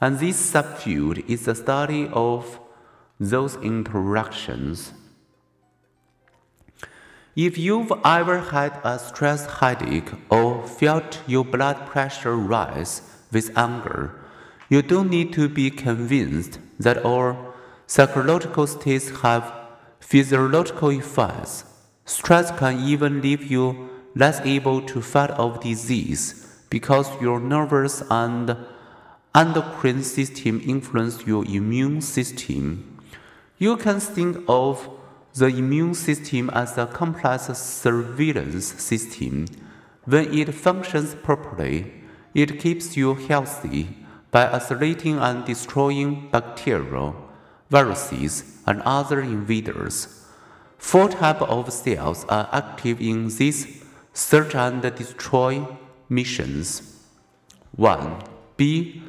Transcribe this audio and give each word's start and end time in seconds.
and 0.00 0.18
this 0.18 0.52
subfield 0.52 1.24
is 1.28 1.44
the 1.44 1.54
study 1.54 2.08
of 2.12 2.58
those 3.20 3.54
interactions. 3.58 4.92
If 7.36 7.56
you've 7.56 7.92
ever 8.04 8.40
had 8.40 8.80
a 8.82 8.98
stress 8.98 9.46
headache 9.60 10.10
or 10.28 10.66
felt 10.66 11.20
your 11.28 11.44
blood 11.44 11.86
pressure 11.86 12.34
rise 12.34 13.00
with 13.30 13.56
anger, 13.56 14.10
you 14.68 14.82
don't 14.82 15.08
need 15.08 15.32
to 15.34 15.48
be 15.48 15.70
convinced 15.70 16.58
that 16.80 17.06
our 17.06 17.54
psychological 17.86 18.66
states 18.66 19.20
have 19.20 19.54
physiological 20.00 20.88
effects. 20.88 21.64
Stress 22.06 22.50
can 22.58 22.80
even 22.80 23.22
leave 23.22 23.48
you 23.48 23.88
less 24.16 24.40
able 24.40 24.82
to 24.82 25.00
fight 25.00 25.30
off 25.30 25.60
disease 25.60 26.48
because 26.72 27.20
your 27.20 27.38
nervous 27.38 28.02
and 28.10 28.56
endocrine 29.34 30.02
system 30.02 30.58
influence 30.64 31.26
your 31.26 31.44
immune 31.44 32.00
system. 32.00 32.98
You 33.58 33.76
can 33.76 34.00
think 34.00 34.38
of 34.48 34.88
the 35.34 35.48
immune 35.48 35.92
system 35.92 36.48
as 36.50 36.78
a 36.78 36.86
complex 36.86 37.46
surveillance 37.58 38.72
system. 38.82 39.48
When 40.06 40.32
it 40.32 40.54
functions 40.54 41.14
properly, 41.14 41.92
it 42.34 42.58
keeps 42.58 42.96
you 42.96 43.16
healthy 43.16 43.94
by 44.30 44.50
isolating 44.50 45.18
and 45.18 45.44
destroying 45.44 46.30
bacteria, 46.30 47.12
viruses, 47.68 48.60
and 48.66 48.80
other 48.86 49.20
invaders. 49.20 50.26
Four 50.78 51.10
types 51.10 51.42
of 51.42 51.70
cells 51.70 52.24
are 52.30 52.48
active 52.50 52.98
in 52.98 53.28
this 53.28 53.84
search 54.14 54.54
and 54.54 54.80
destroy 54.80 55.66
missions. 56.08 57.00
1. 57.76 58.22
B. 58.56 59.02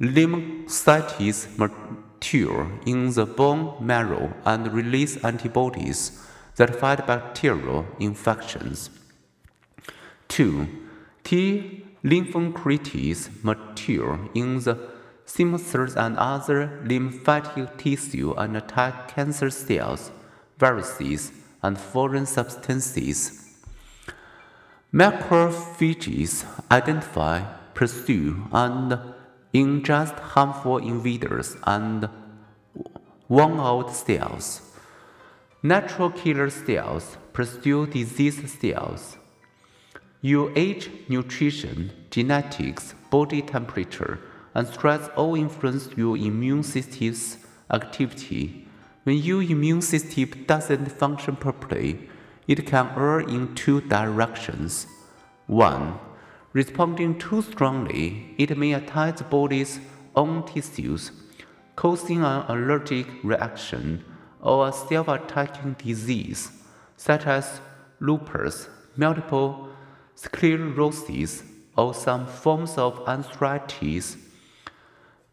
Lymphocytes 0.00 1.56
mature 1.58 2.80
in 2.84 3.12
the 3.12 3.24
bone 3.24 3.76
marrow 3.80 4.34
and 4.44 4.72
release 4.72 5.16
antibodies 5.24 6.26
that 6.56 6.74
fight 6.76 7.06
bacterial 7.06 7.86
infections. 7.98 8.90
2. 10.28 10.68
T. 11.24 11.84
Lymphocytes 12.04 13.44
mature 13.44 14.28
in 14.34 14.58
the 14.60 14.76
thymus 15.26 15.94
and 15.96 16.16
other 16.18 16.82
lymphatic 16.84 17.78
tissue 17.78 18.34
and 18.36 18.56
attack 18.56 19.14
cancer 19.14 19.50
cells, 19.50 20.10
viruses, 20.58 21.32
and 21.62 21.78
foreign 21.78 22.26
substances. 22.26 23.51
Macrophages 24.92 26.44
identify, 26.70 27.40
pursue, 27.72 28.46
and 28.52 28.98
ingest 29.54 30.18
harmful 30.18 30.76
invaders 30.76 31.56
and 31.64 32.10
worn 33.26 33.58
out 33.58 33.90
cells. 33.90 34.60
Natural 35.62 36.10
killer 36.10 36.50
cells 36.50 37.16
pursue 37.32 37.86
disease 37.86 38.52
cells. 38.60 39.16
Age, 40.22 40.90
nutrition, 41.08 41.90
genetics, 42.10 42.94
body 43.10 43.40
temperature, 43.40 44.20
and 44.54 44.68
stress 44.68 45.08
all 45.16 45.34
influence 45.34 45.88
your 45.96 46.18
immune 46.18 46.62
system's 46.62 47.38
activity. 47.70 48.68
When 49.04 49.16
your 49.16 49.42
immune 49.42 49.80
system 49.80 50.44
doesn't 50.46 50.92
function 50.92 51.36
properly, 51.36 52.10
it 52.52 52.66
can 52.66 52.86
err 52.96 53.20
in 53.20 53.54
two 53.54 53.80
directions. 53.80 54.86
One, 55.46 55.98
responding 56.52 57.18
too 57.18 57.40
strongly, 57.40 58.34
it 58.36 58.58
may 58.58 58.74
attack 58.74 59.16
the 59.16 59.24
body's 59.24 59.80
own 60.14 60.44
tissues, 60.44 61.12
causing 61.76 62.22
an 62.22 62.44
allergic 62.48 63.06
reaction 63.22 64.04
or 64.42 64.68
a 64.68 64.72
self 64.72 65.08
attacking 65.08 65.76
disease, 65.84 66.50
such 66.96 67.26
as 67.26 67.62
lupus, 68.00 68.68
multiple 68.96 69.68
sclerosis, 70.14 71.42
or 71.74 71.94
some 71.94 72.26
forms 72.26 72.76
of 72.76 73.00
arthritis. 73.08 74.18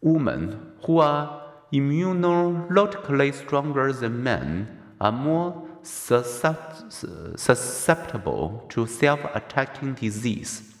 Women 0.00 0.72
who 0.84 0.98
are 1.00 1.42
immunologically 1.70 3.34
stronger 3.34 3.92
than 3.92 4.22
men 4.22 4.78
are 4.98 5.12
more 5.12 5.69
susceptible 5.82 8.64
to 8.68 8.86
self 8.86 9.20
attacking 9.34 9.94
disease. 9.94 10.74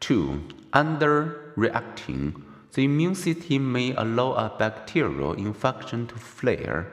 2. 0.00 0.42
Underreacting. 0.72 2.42
The 2.72 2.84
immune 2.84 3.14
system 3.14 3.72
may 3.72 3.94
allow 3.94 4.32
a 4.32 4.54
bacterial 4.58 5.32
infection 5.32 6.06
to 6.06 6.16
flare, 6.16 6.92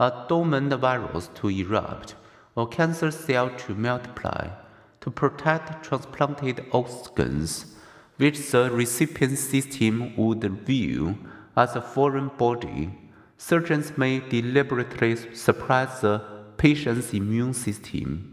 a 0.00 0.24
dormant 0.28 0.72
virus 0.72 1.28
to 1.34 1.48
erupt, 1.48 2.14
or 2.56 2.66
cancer 2.66 3.10
cell 3.10 3.50
to 3.50 3.74
multiply 3.74 4.48
to 5.02 5.10
protect 5.10 5.84
transplanted 5.84 6.64
organs, 6.70 7.66
which 8.16 8.50
the 8.50 8.70
recipient 8.70 9.36
system 9.36 10.16
would 10.16 10.44
view 10.64 11.18
as 11.56 11.76
a 11.76 11.82
foreign 11.82 12.28
body 12.38 12.90
surgeons 13.48 13.98
may 13.98 14.20
deliberately 14.20 15.16
suppress 15.34 16.00
the 16.00 16.20
patient's 16.56 17.12
immune 17.12 17.52
system. 17.52 18.31